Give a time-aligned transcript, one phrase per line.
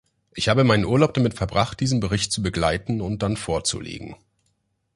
[0.33, 4.15] Ich habe meinen Urlaub damit verbracht, diesen Bericht zu begleiten und dann vorzulegen.